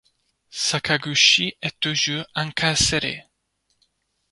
Sakaguchi 0.49 1.55
est 1.61 1.79
toujours 1.79 2.25
incarcéré. 2.33 3.23